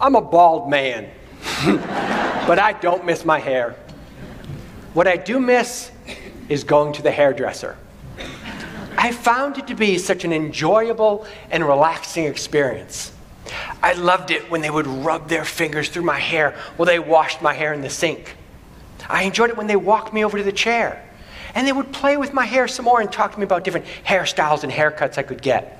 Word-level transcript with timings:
I'm 0.00 0.14
a 0.14 0.20
bald 0.20 0.70
man, 0.70 1.10
but 2.46 2.58
I 2.58 2.76
don't 2.80 3.04
miss 3.04 3.24
my 3.24 3.38
hair. 3.38 3.76
What 4.94 5.06
I 5.06 5.16
do 5.16 5.38
miss 5.38 5.90
is 6.48 6.64
going 6.64 6.92
to 6.94 7.02
the 7.02 7.10
hairdresser. 7.10 7.76
I 8.96 9.12
found 9.12 9.58
it 9.58 9.66
to 9.68 9.74
be 9.74 9.98
such 9.98 10.24
an 10.24 10.32
enjoyable 10.32 11.26
and 11.50 11.66
relaxing 11.66 12.24
experience. 12.24 13.12
I 13.82 13.94
loved 13.94 14.30
it 14.30 14.50
when 14.50 14.60
they 14.60 14.70
would 14.70 14.86
rub 14.86 15.28
their 15.28 15.44
fingers 15.44 15.88
through 15.88 16.02
my 16.02 16.18
hair 16.18 16.54
while 16.76 16.86
they 16.86 16.98
washed 16.98 17.40
my 17.40 17.54
hair 17.54 17.72
in 17.72 17.80
the 17.80 17.90
sink. 17.90 18.36
I 19.08 19.24
enjoyed 19.24 19.50
it 19.50 19.56
when 19.56 19.66
they 19.66 19.76
walked 19.76 20.12
me 20.12 20.24
over 20.24 20.38
to 20.38 20.44
the 20.44 20.52
chair 20.52 21.02
and 21.54 21.66
they 21.66 21.72
would 21.72 21.92
play 21.92 22.16
with 22.16 22.32
my 22.32 22.44
hair 22.44 22.68
some 22.68 22.84
more 22.84 23.00
and 23.00 23.10
talk 23.10 23.32
to 23.32 23.38
me 23.38 23.44
about 23.44 23.64
different 23.64 23.86
hairstyles 24.04 24.62
and 24.62 24.72
haircuts 24.72 25.18
I 25.18 25.22
could 25.22 25.42
get. 25.42 25.79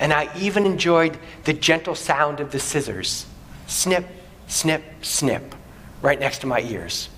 And 0.00 0.12
I 0.12 0.28
even 0.36 0.66
enjoyed 0.66 1.16
the 1.44 1.52
gentle 1.52 1.94
sound 1.94 2.40
of 2.40 2.50
the 2.50 2.58
scissors 2.58 3.26
snip, 3.66 4.04
snip, 4.48 4.82
snip 5.00 5.54
right 6.02 6.18
next 6.18 6.38
to 6.38 6.46
my 6.46 6.60
ears. 6.60 7.08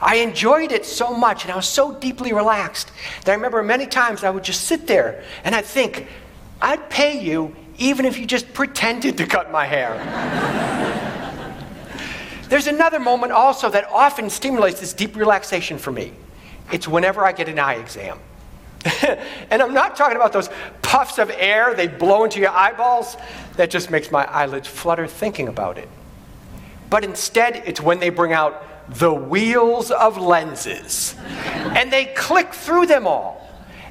I 0.00 0.16
enjoyed 0.16 0.70
it 0.70 0.84
so 0.84 1.16
much 1.16 1.44
and 1.44 1.52
I 1.52 1.56
was 1.56 1.66
so 1.66 1.98
deeply 1.98 2.32
relaxed 2.32 2.92
that 3.24 3.32
I 3.32 3.34
remember 3.34 3.62
many 3.62 3.86
times 3.86 4.22
I 4.22 4.30
would 4.30 4.44
just 4.44 4.64
sit 4.64 4.86
there 4.86 5.24
and 5.44 5.54
I'd 5.54 5.64
think, 5.64 6.06
I'd 6.60 6.90
pay 6.90 7.18
you 7.18 7.56
even 7.78 8.04
if 8.04 8.18
you 8.18 8.26
just 8.26 8.52
pretended 8.52 9.16
to 9.18 9.26
cut 9.26 9.50
my 9.50 9.64
hair. 9.64 9.94
There's 12.48 12.66
another 12.66 13.00
moment 13.00 13.32
also 13.32 13.70
that 13.70 13.88
often 13.90 14.28
stimulates 14.28 14.78
this 14.78 14.92
deep 14.92 15.16
relaxation 15.16 15.78
for 15.78 15.90
me. 15.90 16.12
It's 16.70 16.86
whenever 16.86 17.24
I 17.24 17.32
get 17.32 17.48
an 17.48 17.58
eye 17.58 17.76
exam. 17.76 18.18
and 19.50 19.62
I'm 19.62 19.74
not 19.74 19.96
talking 19.96 20.16
about 20.16 20.32
those 20.32 20.48
puffs 20.80 21.18
of 21.18 21.30
air 21.30 21.74
they 21.74 21.88
blow 21.88 22.24
into 22.24 22.40
your 22.40 22.50
eyeballs. 22.50 23.16
That 23.56 23.70
just 23.70 23.90
makes 23.90 24.10
my 24.10 24.24
eyelids 24.24 24.68
flutter 24.68 25.06
thinking 25.06 25.48
about 25.48 25.78
it. 25.78 25.88
But 26.90 27.04
instead, 27.04 27.62
it's 27.66 27.80
when 27.80 28.00
they 28.00 28.10
bring 28.10 28.32
out 28.32 28.98
the 28.98 29.12
wheels 29.12 29.90
of 29.90 30.18
lenses 30.18 31.14
and 31.18 31.92
they 31.92 32.06
click 32.06 32.52
through 32.52 32.86
them 32.86 33.06
all. 33.06 33.38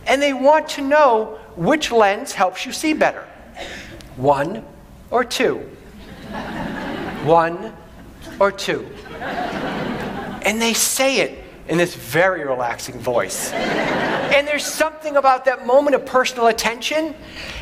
And 0.06 0.22
they 0.22 0.34
want 0.34 0.68
to 0.70 0.82
know 0.82 1.40
which 1.56 1.92
lens 1.92 2.34
helps 2.34 2.66
you 2.66 2.72
see 2.72 2.94
better 2.94 3.28
one 4.18 4.64
or 5.10 5.24
two. 5.24 5.58
One 7.24 7.74
or 8.40 8.52
two. 8.52 8.88
And 10.44 10.62
they 10.62 10.74
say 10.74 11.20
it 11.20 11.44
in 11.68 11.78
this 11.78 11.96
very 11.96 12.46
relaxing 12.46 13.00
voice. 13.00 13.52
And 14.32 14.48
there's 14.48 14.66
something 14.66 15.18
about 15.18 15.46
that 15.46 15.66
moment 15.66 15.96
of 15.96 16.06
personal 16.06 16.48
attention 16.48 17.14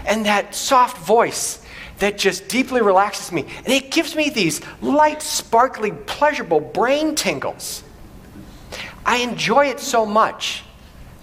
and 0.06 0.26
that 0.26 0.56
soft 0.56 0.98
voice 1.06 1.64
that 2.00 2.18
just 2.18 2.48
deeply 2.48 2.82
relaxes 2.82 3.32
me. 3.32 3.46
And 3.58 3.70
it 3.70 3.92
gives 3.92 4.16
me 4.16 4.30
these 4.30 4.62
light, 4.82 5.22
sparkly, 5.22 5.92
pleasurable 5.92 6.60
brain 6.60 7.16
tingles. 7.16 7.84
I 9.06 9.18
enjoy 9.18 9.68
it 9.68 9.80
so 9.80 10.06
much 10.06 10.64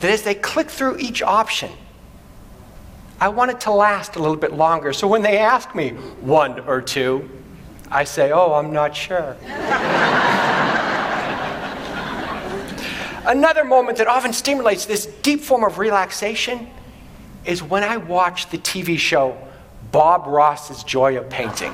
that 0.00 0.10
as 0.10 0.22
they 0.22 0.34
click 0.34 0.68
through 0.68 0.98
each 0.98 1.22
option, 1.22 1.70
I 3.18 3.28
want 3.28 3.50
it 3.50 3.60
to 3.60 3.70
last 3.70 4.16
a 4.16 4.18
little 4.18 4.36
bit 4.36 4.52
longer. 4.52 4.92
So 4.92 5.08
when 5.08 5.22
they 5.22 5.38
ask 5.38 5.74
me 5.74 5.90
one 6.20 6.60
or 6.60 6.82
two, 6.82 7.30
I 7.90 8.04
say, 8.04 8.32
oh, 8.32 8.52
I'm 8.52 8.72
not 8.72 8.94
sure. 8.94 9.36
Another 13.26 13.64
moment 13.64 13.98
that 13.98 14.06
often 14.06 14.32
stimulates 14.32 14.86
this 14.86 15.06
deep 15.06 15.40
form 15.40 15.64
of 15.64 15.78
relaxation 15.78 16.68
is 17.44 17.60
when 17.60 17.82
I 17.82 17.96
watch 17.96 18.50
the 18.50 18.58
TV 18.58 18.96
show 18.98 19.36
Bob 19.90 20.28
Ross's 20.28 20.84
Joy 20.84 21.18
of 21.18 21.28
Painting. 21.28 21.72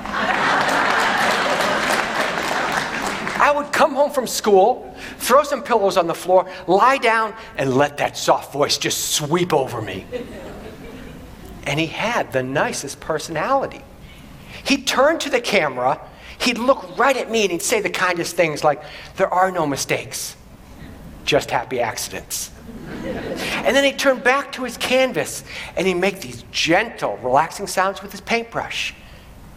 I 3.35 3.53
would 3.55 3.71
come 3.71 3.93
home 3.93 4.09
from 4.09 4.25
school, 4.25 4.95
throw 5.17 5.43
some 5.43 5.61
pillows 5.61 5.95
on 5.95 6.07
the 6.07 6.15
floor, 6.15 6.49
lie 6.65 6.97
down, 6.97 7.35
and 7.55 7.75
let 7.75 7.97
that 7.97 8.17
soft 8.17 8.51
voice 8.51 8.79
just 8.79 9.11
sweep 9.11 9.53
over 9.53 9.79
me. 9.79 10.05
And 11.65 11.79
he 11.79 11.85
had 11.85 12.31
the 12.31 12.41
nicest 12.41 12.99
personality. 12.99 13.81
He'd 14.63 14.87
turn 14.87 15.19
to 15.19 15.29
the 15.29 15.41
camera, 15.41 15.99
he'd 16.39 16.57
look 16.57 16.97
right 16.97 17.17
at 17.17 17.29
me, 17.29 17.43
and 17.43 17.51
he'd 17.51 17.61
say 17.61 17.79
the 17.79 17.91
kindest 17.91 18.35
things 18.35 18.63
like, 18.63 18.81
There 19.17 19.31
are 19.31 19.51
no 19.51 19.67
mistakes 19.67 20.35
just 21.25 21.51
happy 21.51 21.79
accidents. 21.79 22.51
and 22.87 23.75
then 23.75 23.83
he'd 23.83 23.99
turn 23.99 24.19
back 24.19 24.51
to 24.53 24.63
his 24.63 24.77
canvas 24.77 25.43
and 25.75 25.87
he'd 25.87 25.95
make 25.95 26.21
these 26.21 26.43
gentle, 26.51 27.17
relaxing 27.17 27.67
sounds 27.67 28.01
with 28.01 28.11
his 28.11 28.21
paintbrush 28.21 28.93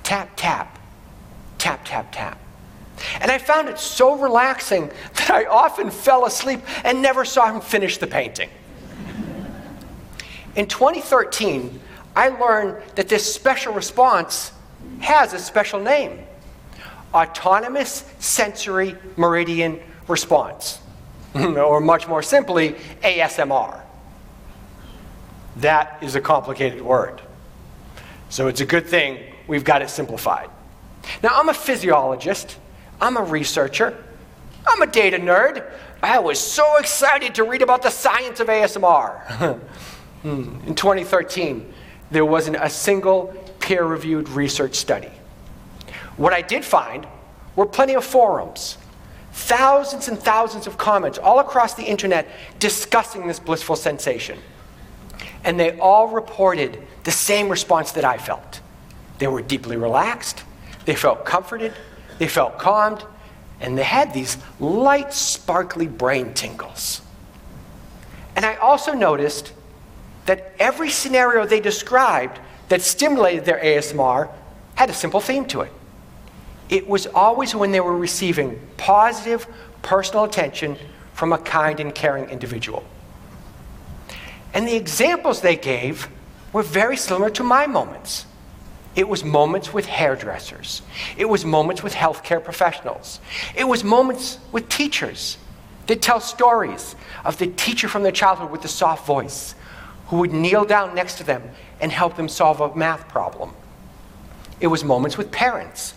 tap, 0.03 0.31
tap, 0.37 0.79
tap, 1.59 1.85
tap, 1.85 2.13
tap. 2.13 2.39
And 3.21 3.31
I 3.31 3.39
found 3.39 3.69
it 3.69 3.79
so 3.79 4.17
relaxing 4.17 4.91
that 5.15 5.31
I 5.31 5.45
often 5.47 5.91
fell 5.91 6.27
asleep 6.27 6.61
and 6.85 7.03
never 7.03 7.25
saw 7.25 7.53
him 7.53 7.61
finish 7.61 7.99
the 7.99 8.07
painting. 8.07 8.49
In 10.55 10.67
2013, 10.67 11.81
I 12.15 12.29
learned 12.29 12.83
that 12.95 13.09
this 13.09 13.35
special 13.35 13.75
response 13.75 14.53
has 15.01 15.33
a 15.35 15.39
special 15.39 15.81
name 15.81 16.25
autonomous 17.13 18.05
sensory 18.19 18.95
meridian 19.17 19.81
response. 20.07 20.81
or 21.57 21.81
much 21.81 22.09
more 22.09 22.23
simply, 22.23 22.77
ASMR. 23.03 23.81
That 25.57 25.99
is 26.03 26.15
a 26.15 26.21
complicated 26.21 26.83
word. 26.83 27.21
So 28.29 28.49
it's 28.49 28.61
a 28.61 28.67
good 28.67 28.87
thing 28.87 29.19
we've 29.47 29.65
got 29.65 29.83
it 29.83 29.91
simplified. 29.91 30.51
Now, 31.23 31.31
I'm 31.35 31.49
a 31.49 31.55
physiologist, 31.55 32.59
I'm 33.01 33.17
a 33.17 33.23
researcher, 33.23 33.97
I'm 34.67 34.83
a 34.83 34.87
data 34.87 35.19
nerd. 35.19 35.65
I 36.03 36.19
was 36.19 36.39
so 36.39 36.77
excited 36.77 37.37
to 37.37 37.45
read 37.45 37.63
about 37.63 37.83
the 37.83 37.91
science 37.91 38.41
of 38.41 38.49
ASMR. 38.49 39.61
Hmm. 40.23 40.59
In 40.67 40.75
2013, 40.75 41.73
there 42.11 42.25
wasn't 42.25 42.57
a 42.57 42.69
single 42.69 43.27
peer 43.61 43.85
reviewed 43.85 44.29
research 44.31 44.75
study. 44.75 45.11
What 46.17 46.33
I 46.33 46.43
did 46.43 46.65
find 46.65 47.07
were 47.55 47.67
plenty 47.67 47.95
of 47.95 48.05
forums 48.05 48.77
thousands 49.37 50.09
and 50.09 50.19
thousands 50.19 50.67
of 50.67 50.79
comments 50.79 51.19
all 51.19 51.41
across 51.41 51.75
the 51.75 51.83
internet 51.83 52.27
discussing 52.59 53.27
this 53.27 53.39
blissful 53.39 53.77
sensation. 53.77 54.39
And 55.45 55.61
they 55.61 55.79
all 55.79 56.09
reported 56.09 56.83
the 57.05 57.11
same 57.11 57.51
response 57.51 57.93
that 57.93 58.05
I 58.05 58.17
felt. 58.17 58.61
They 59.19 59.27
were 59.27 59.43
deeply 59.43 59.77
relaxed, 59.77 60.43
they 60.87 60.95
felt 60.95 61.27
comforted, 61.27 61.75
they 62.19 62.29
felt 62.29 62.59
calmed, 62.59 63.05
and 63.61 63.77
they 63.77 63.85
had 63.85 64.15
these 64.15 64.39
light, 64.59 65.13
sparkly 65.13 65.87
brain 65.87 66.33
tingles. 66.33 67.03
And 68.35 68.45
I 68.45 68.57
also 68.57 68.95
noticed 68.95 69.53
that 70.25 70.55
every 70.59 70.89
scenario 70.89 71.47
they 71.47 71.61
described 71.61 72.41
that 72.71 72.81
stimulated 72.81 73.45
their 73.45 73.61
ASMR 73.61 74.31
had 74.77 74.89
a 74.89 74.95
simple 74.95 75.21
theme 75.21 75.45
to 75.47 75.61
it 75.61 75.73
it 76.69 76.89
was 76.89 77.07
always 77.07 77.55
when 77.55 77.71
they 77.71 77.81
were 77.81 77.97
receiving 77.97 78.61
positive 78.77 79.47
personal 79.83 80.25
attention 80.25 80.77
from 81.15 81.33
a 81.33 81.39
kind 81.39 81.81
and 81.81 81.95
caring 81.95 82.29
individual. 82.29 82.85
And 84.53 84.67
the 84.67 84.75
examples 84.75 85.41
they 85.41 85.57
gave 85.57 86.09
were 86.53 86.63
very 86.63 86.97
similar 86.97 87.31
to 87.31 87.45
my 87.45 87.67
moments. 87.67 88.27
It 88.95 89.09
was 89.09 89.23
moments 89.23 89.73
with 89.75 89.85
hairdressers. 89.87 90.83
It 91.17 91.27
was 91.27 91.45
moments 91.45 91.83
with 91.83 91.93
healthcare 91.93 92.43
professionals. 92.43 93.21
It 93.55 93.65
was 93.65 93.85
moments 93.85 94.39
with 94.53 94.69
teachers. 94.69 95.37
They'd 95.87 96.01
tell 96.01 96.21
stories 96.21 96.97
of 97.25 97.39
the 97.39 97.47
teacher 97.47 97.89
from 97.89 98.03
their 98.03 98.13
childhood 98.13 98.51
with 98.51 98.63
the 98.63 98.69
soft 98.69 99.07
voice 99.07 99.55
who 100.09 100.19
would 100.19 100.33
kneel 100.33 100.65
down 100.65 100.95
next 100.95 101.19
to 101.19 101.25
them 101.25 101.43
and 101.81 101.93
help 101.93 102.17
them 102.17 102.29
solve 102.29 102.61
a 102.61 102.75
math 102.75 103.09
problem. 103.09 103.53
It 104.61 104.69
was 104.69 104.83
moments 104.83 105.19
with 105.19 105.31
parents 105.31 105.95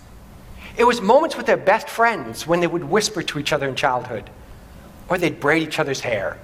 it 0.79 0.87
was 0.87 1.01
moments 1.01 1.35
with 1.35 1.45
their 1.45 1.57
best 1.57 1.89
friends 1.89 2.47
when 2.47 2.61
they 2.61 2.67
would 2.67 2.85
whisper 2.85 3.21
to 3.21 3.37
each 3.37 3.51
other 3.51 3.67
in 3.67 3.75
childhood, 3.75 4.29
or 5.09 5.17
they'd 5.17 5.37
braid 5.37 5.61
each 5.61 5.77
other's 5.77 5.99
hair, 5.99 6.39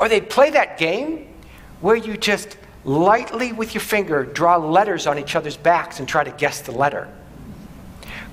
or 0.00 0.08
they'd 0.08 0.28
play 0.28 0.50
that 0.50 0.76
game 0.76 1.32
where 1.80 1.94
you 1.94 2.16
just 2.16 2.58
lightly 2.84 3.52
with 3.52 3.74
your 3.74 3.80
finger 3.80 4.24
draw 4.24 4.56
letters 4.56 5.06
on 5.06 5.20
each 5.20 5.36
other's 5.36 5.56
backs 5.56 6.00
and 6.00 6.08
try 6.08 6.24
to 6.24 6.32
guess 6.32 6.62
the 6.62 6.72
letter. 6.72 7.06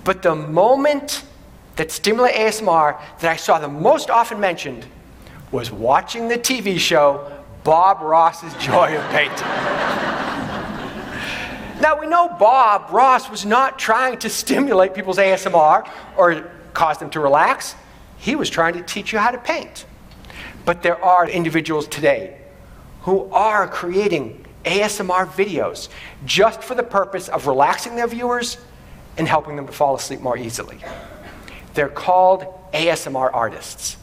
But 0.04 0.24
the 0.24 0.34
moment 0.34 1.24
that 1.76 1.92
Stimulate 1.92 2.34
ASMR 2.34 3.00
that 3.20 3.32
I 3.32 3.36
saw 3.36 3.60
the 3.60 3.68
most 3.68 4.10
often 4.10 4.40
mentioned 4.40 4.88
was 5.52 5.72
watching 5.72 6.30
the 6.30 6.38
TV 6.38 6.80
show 6.80 7.32
Bob 7.64 8.02
Ross's 8.02 8.56
Joy 8.56 8.98
of 8.98 9.08
Painting. 9.12 10.12
Now, 11.82 12.00
we 12.00 12.08
know 12.08 12.30
Bob 12.30 12.92
Ross 12.92 13.30
was 13.30 13.46
not 13.46 13.78
trying 13.78 14.18
to 14.20 14.30
stimulate 14.30 14.94
people's 14.94 15.18
ASMR 15.18 15.90
or 16.18 16.52
cause 16.74 16.98
them 17.00 17.10
to 17.12 17.20
relax. 17.20 17.76
He 18.18 18.36
was 18.36 18.50
trying 18.50 18.74
to 18.74 18.82
teach 18.82 19.12
you 19.12 19.20
how 19.20 19.32
to 19.32 19.38
paint. 19.38 19.86
But 20.64 20.82
there 20.82 21.04
are 21.04 21.30
individuals 21.30 21.88
today 21.88 22.40
who 23.02 23.30
are 23.32 23.68
creating 23.68 24.46
ASMR 24.64 25.28
videos 25.28 25.90
just 26.26 26.64
for 26.64 26.76
the 26.76 26.84
purpose 26.84 27.30
of 27.30 27.46
relaxing 27.46 27.96
their 27.96 28.08
viewers 28.08 28.58
and 29.18 29.28
helping 29.28 29.56
them 29.56 29.68
to 29.68 29.74
fall 29.74 29.96
asleep 29.96 30.22
more 30.22 30.38
easily. 30.38 30.80
They're 31.74 31.90
called 31.90 32.46
ASMR 32.74 33.30
artists, 33.34 33.98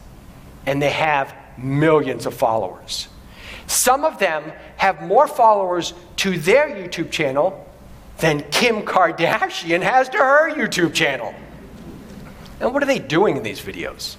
and 0.66 0.80
they 0.80 0.90
have 0.90 1.34
millions 1.58 2.26
of 2.26 2.34
followers. 2.34 3.08
Some 3.66 4.04
of 4.04 4.18
them 4.18 4.52
have 4.76 5.02
more 5.02 5.26
followers 5.26 5.94
to 6.22 6.38
their 6.38 6.68
YouTube 6.68 7.10
channel 7.10 7.68
than 8.18 8.48
Kim 8.52 8.82
Kardashian 8.82 9.82
has 9.82 10.08
to 10.10 10.18
her 10.18 10.54
YouTube 10.54 10.94
channel. 10.94 11.34
And 12.60 12.72
what 12.72 12.80
are 12.80 12.86
they 12.86 13.00
doing 13.00 13.36
in 13.36 13.42
these 13.42 13.60
videos? 13.60 14.14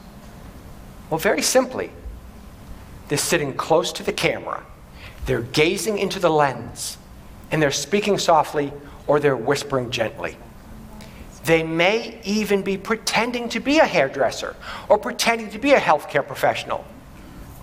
Well, 1.10 1.18
very 1.18 1.42
simply, 1.42 1.92
they're 3.08 3.18
sitting 3.18 3.54
close 3.54 3.94
to 3.94 4.04
the 4.04 4.12
camera, 4.12 4.66
they're 5.26 5.44
gazing 5.44 5.98
into 5.98 6.20
the 6.20 6.30
lens, 6.30 6.98
and 7.52 7.62
they're 7.62 7.72
speaking 7.72 8.18
softly 8.18 8.74
or 9.08 9.22
they're 9.22 9.38
whispering 9.38 9.90
gently. 9.90 10.36
They 11.46 11.64
may 11.64 12.20
even 12.26 12.64
be 12.64 12.78
pretending 12.78 13.48
to 13.48 13.62
be 13.62 13.80
a 13.80 13.86
hairdresser 13.86 14.58
or 14.90 14.98
pretending 14.98 15.52
to 15.52 15.58
be 15.58 15.72
a 15.72 15.80
healthcare 15.80 16.28
professional 16.28 16.84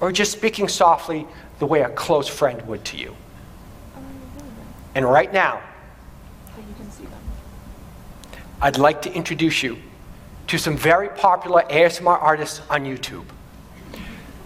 or 0.00 0.10
just 0.10 0.32
speaking 0.32 0.66
softly 0.66 1.26
the 1.58 1.66
way 1.66 1.82
a 1.82 1.90
close 1.90 2.26
friend 2.26 2.66
would 2.66 2.86
to 2.86 2.96
you. 2.96 3.14
And 4.94 5.04
right 5.04 5.32
now, 5.32 5.62
I'd 8.60 8.78
like 8.78 9.00
to 9.02 9.12
introduce 9.12 9.62
you 9.62 9.78
to 10.48 10.58
some 10.58 10.76
very 10.76 11.08
popular 11.08 11.62
ASMR 11.70 12.20
artists 12.20 12.60
on 12.68 12.84
YouTube. 12.84 13.24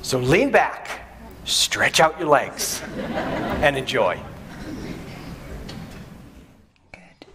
So 0.03 0.19
lean 0.19 0.51
back, 0.51 1.01
stretch 1.45 1.99
out 1.99 2.19
your 2.21 2.29
legs, 2.29 2.83
and 3.63 3.77
enjoy. 3.77 4.21
Good. 6.93 7.27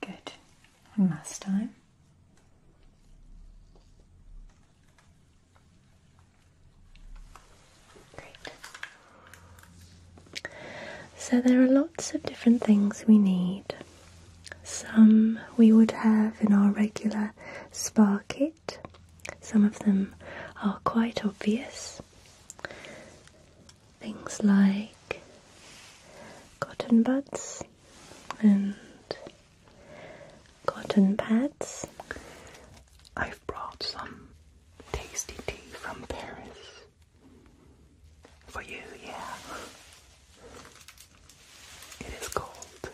Good. 0.00 0.32
One 0.96 1.10
last 1.10 1.42
time. 1.42 1.73
So 11.26 11.40
there 11.40 11.62
are 11.62 11.66
lots 11.66 12.12
of 12.14 12.22
different 12.22 12.62
things 12.62 13.04
we 13.08 13.16
need. 13.16 13.64
Some 14.62 15.38
we 15.56 15.72
would 15.72 15.90
have 15.92 16.36
in 16.42 16.52
our 16.52 16.70
regular 16.70 17.32
spa 17.72 18.20
kit. 18.28 18.78
Some 19.40 19.64
of 19.64 19.78
them 19.80 20.14
are 20.62 20.78
quite 20.84 21.24
obvious. 21.24 22.02
Things 24.00 24.42
like 24.42 25.22
cotton 26.60 27.02
buds 27.02 27.62
and 28.42 28.74
cotton 30.66 31.16
pads. 31.16 31.86
I've 33.16 33.40
brought 33.46 33.82
some 33.82 34.28
tasty 34.92 35.36
tea 35.46 35.70
from 35.72 36.02
Paris. 36.08 36.84
For 38.48 38.62
you, 38.62 38.82
yeah. 39.04 39.20
It 42.00 42.22
is 42.22 42.28
called 42.28 42.90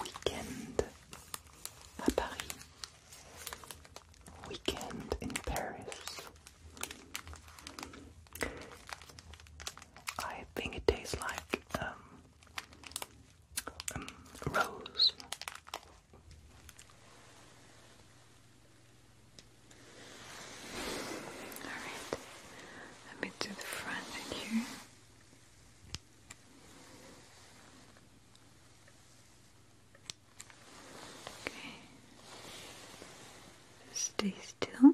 Weekend 0.00 0.84
à 2.02 2.16
Paris. 2.16 2.54
Weekend 4.48 5.16
in 5.20 5.30
Paris. 5.30 6.20
I 10.18 10.44
think 10.54 10.76
it 10.76 10.86
tastes 10.86 11.16
like 11.20 11.60
um, 11.80 11.88
um, 13.94 14.06
rose. 14.52 15.12
Alright, 21.62 22.16
a 23.12 23.20
bit 23.22 23.40
to 23.40 23.48
the 23.50 23.54
front 23.62 24.06
in 24.30 24.36
here. 24.36 24.66
Okay. 31.46 31.52
Stay 34.26 34.34
still. 34.42 34.92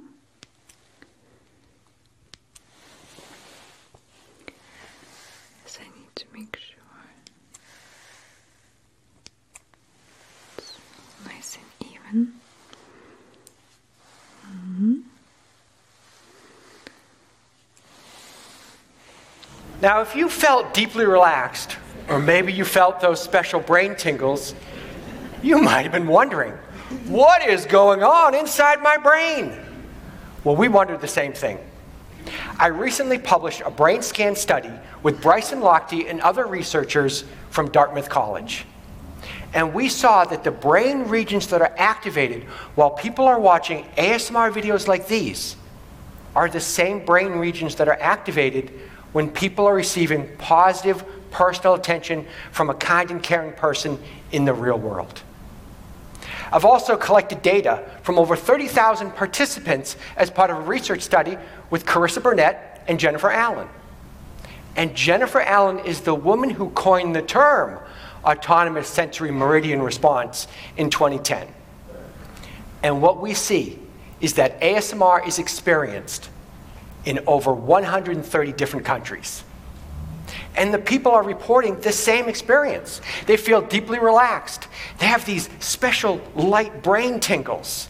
Yes, 5.65 5.79
I 5.81 5.85
need 5.85 6.15
to 6.17 6.25
make 6.35 6.55
sure 6.57 6.83
it's 10.59 10.77
nice 11.25 11.57
and 11.57 11.91
even. 11.91 12.35
Mm-hmm. 14.47 14.95
Now, 19.81 20.03
if 20.03 20.15
you 20.15 20.29
felt 20.29 20.75
deeply 20.75 21.07
relaxed, 21.07 21.79
or 22.09 22.19
maybe 22.19 22.53
you 22.53 22.67
felt 22.67 23.01
those 23.01 23.23
special 23.23 23.61
brain 23.61 23.97
tingles, 23.97 24.55
you 25.43 25.59
might 25.59 25.83
have 25.83 25.93
been 25.93 26.07
wondering, 26.07 26.53
what 27.09 27.47
is 27.49 27.67
going 27.67 28.03
on 28.03 28.35
inside 28.35 28.83
my 28.83 28.97
brain? 28.97 29.59
Well, 30.45 30.57
we 30.57 30.69
wondered 30.69 31.01
the 31.01 31.09
same 31.09 31.33
thing. 31.33 31.59
I 32.59 32.69
recently 32.69 33.19
published 33.19 33.63
a 33.65 33.71
brain 33.71 34.03
scan 34.03 34.37
study 34.37 34.71
with 35.03 35.21
Bryson 35.21 35.61
Lochte 35.61 36.09
and 36.09 36.21
other 36.21 36.47
researchers 36.47 37.25
from 37.51 37.71
Dartmouth 37.71 38.09
College. 38.09 38.65
And 39.55 39.75
we 39.75 39.89
saw 39.89 40.25
that 40.25 40.45
the 40.45 40.51
brain 40.51 41.05
regions 41.05 41.49
that 41.49 41.61
are 41.61 41.75
activated 41.77 42.45
while 42.75 42.91
people 42.91 43.27
are 43.27 43.39
watching 43.39 43.85
ASMR 43.97 44.53
videos 44.53 44.89
like 44.89 45.09
these 45.09 45.57
are 46.35 46.49
the 46.49 46.61
same 46.61 47.05
brain 47.05 47.33
regions 47.33 47.75
that 47.77 47.89
are 47.89 48.01
activated 48.01 48.71
when 49.13 49.31
people 49.31 49.67
are 49.67 49.75
receiving 49.75 50.35
positive 50.39 51.05
personal 51.31 51.75
attention 51.75 52.27
from 52.51 52.71
a 52.71 52.75
kind 52.75 53.11
and 53.11 53.23
caring 53.23 53.53
person 53.53 53.99
in 54.31 54.45
the 54.45 54.55
real 54.55 54.79
world. 54.79 55.23
I've 56.53 56.67
also 56.67 56.97
collected 56.97 57.41
data 57.41 57.89
from 58.03 58.19
over 58.19 58.37
30,000 58.37 59.13
participants 59.13 59.97
as 60.17 60.31
part 60.31 60.51
of 60.51 60.59
a 60.59 60.61
research 60.61 61.01
study 61.01 61.39
with 61.71 61.87
Carissa 61.87 62.23
Burnett 62.23 62.85
and 62.87 63.01
Jennifer 63.01 63.31
Allen. 63.31 63.69
And 64.77 64.95
Jennifer 64.95 65.41
Allen 65.41 65.79
is 65.81 66.03
the 66.03 66.15
woman 66.15 66.51
who 66.51 66.71
coined 66.71 67.17
the 67.17 67.23
term 67.23 67.79
autonomous 68.25 68.89
sensory 68.89 69.31
meridian 69.31 69.83
response 69.83 70.47
in 70.77 70.91
2010. 70.91 71.49
And 72.83 73.01
what 73.01 73.21
we 73.21 73.35
see 73.35 73.79
is 74.21 74.35
that 74.35 74.61
ASMR 74.61 75.27
is 75.27 75.39
experienced 75.39 76.29
in 77.05 77.21
over 77.27 77.53
130 77.53 78.53
different 78.53 78.87
countries. 78.87 79.43
And 80.55 80.73
the 80.73 80.79
people 80.79 81.13
are 81.13 81.23
reporting 81.23 81.81
the 81.81 81.93
same 81.93 82.29
experience. 82.29 83.01
They 83.27 83.37
feel 83.37 83.63
deeply 83.63 83.99
relaxed. 83.99 84.69
They 84.99 85.07
have 85.07 85.25
these 85.25 85.49
special 85.61 86.21
light 86.35 86.83
brain 86.83 87.21
tingles. 87.21 87.89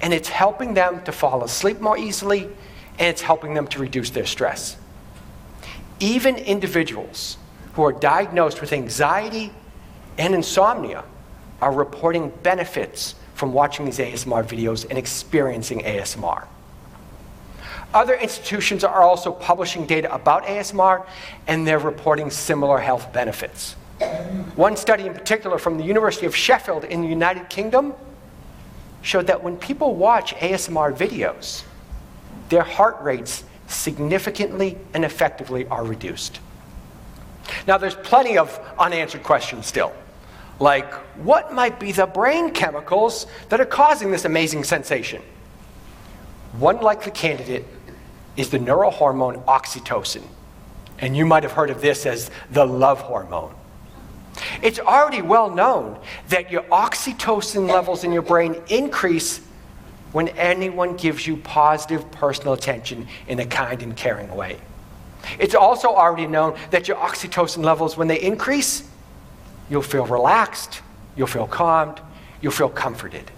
And 0.00 0.14
it's 0.14 0.28
helping 0.28 0.74
them 0.74 1.02
to 1.04 1.12
fall 1.12 1.44
asleep 1.44 1.80
more 1.80 1.98
easily, 1.98 2.44
and 2.44 3.08
it's 3.08 3.22
helping 3.22 3.54
them 3.54 3.66
to 3.68 3.78
reduce 3.78 4.10
their 4.10 4.26
stress. 4.26 4.76
Even 5.98 6.36
individuals 6.36 7.36
who 7.74 7.84
are 7.84 7.92
diagnosed 7.92 8.60
with 8.60 8.72
anxiety 8.72 9.52
and 10.16 10.34
insomnia 10.34 11.04
are 11.60 11.72
reporting 11.72 12.32
benefits 12.42 13.14
from 13.34 13.52
watching 13.52 13.84
these 13.84 13.98
ASMR 13.98 14.44
videos 14.44 14.88
and 14.88 14.98
experiencing 14.98 15.80
ASMR. 15.80 16.46
Other 17.92 18.14
institutions 18.14 18.84
are 18.84 19.02
also 19.02 19.32
publishing 19.32 19.84
data 19.84 20.12
about 20.14 20.44
ASMR 20.44 21.06
and 21.46 21.66
they're 21.66 21.78
reporting 21.78 22.30
similar 22.30 22.78
health 22.78 23.12
benefits. 23.12 23.72
One 24.54 24.76
study 24.76 25.06
in 25.06 25.12
particular 25.12 25.58
from 25.58 25.76
the 25.76 25.84
University 25.84 26.26
of 26.26 26.34
Sheffield 26.34 26.84
in 26.84 27.02
the 27.02 27.08
United 27.08 27.50
Kingdom 27.50 27.94
showed 29.02 29.26
that 29.26 29.42
when 29.42 29.56
people 29.56 29.94
watch 29.94 30.34
ASMR 30.36 30.94
videos, 30.96 31.64
their 32.48 32.62
heart 32.62 33.00
rates 33.02 33.44
significantly 33.66 34.78
and 34.94 35.04
effectively 35.04 35.66
are 35.68 35.84
reduced. 35.84 36.40
Now, 37.66 37.78
there's 37.78 37.94
plenty 37.94 38.38
of 38.38 38.58
unanswered 38.78 39.22
questions 39.22 39.66
still, 39.66 39.92
like 40.60 40.92
what 41.24 41.52
might 41.52 41.80
be 41.80 41.92
the 41.92 42.06
brain 42.06 42.52
chemicals 42.52 43.26
that 43.48 43.60
are 43.60 43.66
causing 43.66 44.10
this 44.10 44.24
amazing 44.24 44.64
sensation? 44.64 45.22
One 46.58 46.80
likely 46.80 47.12
candidate 47.12 47.64
is 48.36 48.50
the 48.50 48.58
neurohormone 48.58 49.44
oxytocin, 49.44 50.22
and 50.98 51.16
you 51.16 51.26
might 51.26 51.42
have 51.42 51.52
heard 51.52 51.70
of 51.70 51.80
this 51.80 52.06
as 52.06 52.30
the 52.50 52.64
love 52.64 53.00
hormone. 53.00 53.54
It's 54.62 54.78
already 54.78 55.22
well 55.22 55.50
known 55.50 55.98
that 56.28 56.50
your 56.50 56.62
oxytocin 56.62 57.68
levels 57.68 58.04
in 58.04 58.12
your 58.12 58.22
brain 58.22 58.60
increase 58.68 59.40
when 60.12 60.28
anyone 60.28 60.96
gives 60.96 61.26
you 61.26 61.36
positive 61.36 62.10
personal 62.10 62.52
attention 62.52 63.06
in 63.28 63.38
a 63.38 63.46
kind 63.46 63.82
and 63.82 63.96
caring 63.96 64.34
way. 64.34 64.58
It's 65.38 65.54
also 65.54 65.88
already 65.88 66.26
known 66.26 66.58
that 66.70 66.88
your 66.88 66.96
oxytocin 66.96 67.64
levels, 67.64 67.96
when 67.96 68.08
they 68.08 68.20
increase, 68.20 68.88
you'll 69.68 69.82
feel 69.82 70.06
relaxed, 70.06 70.82
you'll 71.16 71.26
feel 71.26 71.46
calmed, 71.46 72.00
you'll 72.40 72.52
feel 72.52 72.68
comforted. 72.68 73.30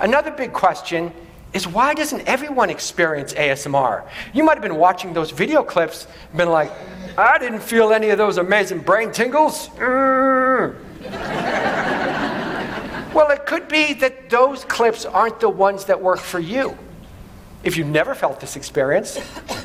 Another 0.00 0.30
big 0.30 0.52
question 0.52 1.12
is 1.54 1.68
why 1.68 1.94
doesn't 1.94 2.20
everyone 2.22 2.68
experience 2.68 3.32
ASMR? 3.32 4.06
You 4.34 4.42
might 4.42 4.54
have 4.54 4.62
been 4.62 4.76
watching 4.76 5.14
those 5.14 5.30
video 5.30 5.62
clips 5.62 6.08
and 6.28 6.38
been 6.38 6.50
like, 6.50 6.70
I 7.16 7.38
didn't 7.38 7.62
feel 7.62 7.92
any 7.92 8.10
of 8.10 8.18
those 8.18 8.38
amazing 8.38 8.80
brain 8.80 9.12
tingles. 9.12 9.68
Mm. 9.68 10.74
well, 13.14 13.30
it 13.30 13.46
could 13.46 13.68
be 13.68 13.94
that 13.94 14.28
those 14.28 14.64
clips 14.64 15.04
aren't 15.04 15.38
the 15.38 15.48
ones 15.48 15.84
that 15.84 16.02
work 16.02 16.18
for 16.18 16.40
you. 16.40 16.76
If 17.62 17.76
you've 17.76 17.86
never 17.86 18.16
felt 18.16 18.40
this 18.40 18.56
experience, 18.56 19.18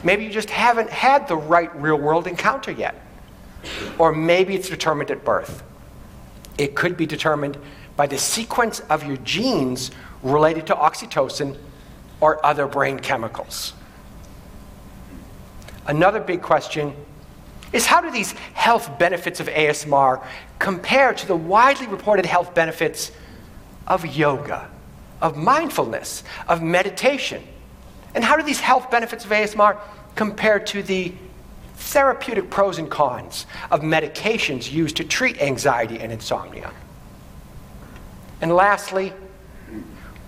maybe 0.03 0.23
you 0.23 0.29
just 0.29 0.51
haven't 0.51 0.91
had 0.91 1.27
the 1.27 1.35
right 1.35 1.75
real 1.75 1.97
world 1.97 2.27
encounter 2.27 2.71
yet. 2.71 2.95
Or 3.97 4.13
maybe 4.13 4.55
it's 4.55 4.69
determined 4.69 5.09
at 5.09 5.25
birth. 5.25 5.63
It 6.59 6.75
could 6.75 6.95
be 6.95 7.07
determined 7.07 7.57
by 7.97 8.05
the 8.05 8.17
sequence 8.17 8.79
of 8.91 9.05
your 9.05 9.17
genes 9.17 9.91
related 10.21 10.67
to 10.67 10.75
oxytocin 10.75 11.57
or 12.21 12.43
other 12.45 12.67
brain 12.67 12.99
chemicals. 12.99 13.73
Another 15.87 16.19
big 16.19 16.41
question 16.41 16.93
is 17.73 17.85
how 17.85 18.01
do 18.01 18.11
these 18.11 18.31
health 18.53 18.97
benefits 18.99 19.39
of 19.39 19.47
ASMR 19.47 20.23
compare 20.57 21.13
to 21.13 21.27
the 21.27 21.35
widely 21.35 21.87
reported 21.87 22.25
health 22.25 22.53
benefits 22.53 23.11
of 23.87 24.05
yoga, 24.05 24.69
of 25.21 25.37
mindfulness, 25.37 26.23
of 26.47 26.61
meditation? 26.61 27.43
And 28.15 28.23
how 28.23 28.37
do 28.37 28.43
these 28.43 28.59
health 28.59 28.89
benefits 28.89 29.25
of 29.25 29.31
ASMR 29.31 29.79
compare 30.15 30.59
to 30.59 30.83
the 30.83 31.13
therapeutic 31.75 32.49
pros 32.49 32.77
and 32.77 32.89
cons 32.89 33.45
of 33.71 33.81
medications 33.81 34.71
used 34.71 34.97
to 34.97 35.03
treat 35.03 35.41
anxiety 35.41 35.99
and 35.99 36.11
insomnia? 36.11 36.71
And 38.41 38.51
lastly, 38.53 39.13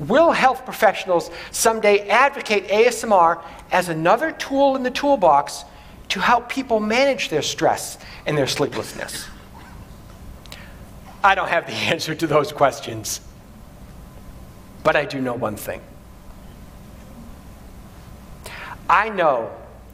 will 0.07 0.31
health 0.31 0.65
professionals 0.65 1.29
someday 1.51 2.07
advocate 2.09 2.67
ASMR 2.67 3.43
as 3.71 3.89
another 3.89 4.31
tool 4.31 4.75
in 4.75 4.83
the 4.83 4.91
toolbox 4.91 5.63
to 6.09 6.19
help 6.19 6.49
people 6.49 6.79
manage 6.79 7.29
their 7.29 7.41
stress 7.41 7.97
and 8.25 8.37
their 8.37 8.47
sleeplessness? 8.47 9.27
I 11.23 11.35
don't 11.35 11.49
have 11.49 11.67
the 11.67 11.73
answer 11.93 12.15
to 12.15 12.27
those 12.27 12.51
questions, 12.51 13.21
but 14.83 14.95
I 14.95 15.05
do 15.05 15.21
know 15.21 15.33
one 15.33 15.55
thing. 15.55 15.81
I 18.89 19.09
know 19.09 19.51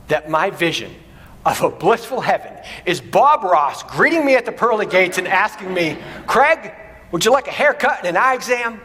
that 0.08 0.30
my 0.30 0.50
vision 0.50 0.94
of 1.46 1.62
a 1.62 1.70
blissful 1.70 2.20
heaven 2.20 2.52
is 2.86 3.00
Bob 3.00 3.44
Ross 3.44 3.84
greeting 3.84 4.26
me 4.26 4.36
at 4.36 4.46
the 4.46 4.52
pearly 4.52 4.86
gates 4.86 5.18
and 5.18 5.28
asking 5.28 5.74
me, 5.74 5.98
Craig, 6.26 6.74
would 7.12 7.24
you 7.24 7.32
like 7.32 7.48
a 7.48 7.52
haircut 7.52 8.00
and 8.00 8.08
an 8.08 8.18
eye 8.18 8.34
exam? 8.34 8.82